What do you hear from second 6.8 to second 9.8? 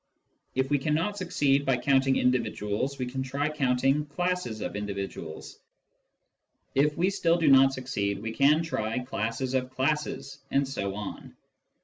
we still do not succeed, we can try classes of